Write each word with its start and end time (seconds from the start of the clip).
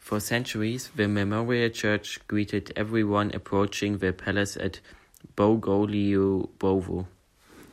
For 0.00 0.18
centuries, 0.18 0.90
the 0.96 1.06
memorial 1.06 1.70
church 1.70 2.18
greeted 2.26 2.72
everyone 2.74 3.30
approaching 3.32 3.98
the 3.98 4.12
palace 4.12 4.56
at 4.56 4.80
Bogolyubovo. 5.36 7.06